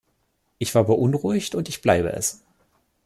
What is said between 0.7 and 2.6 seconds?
war beunruhigt und ich bleibe es.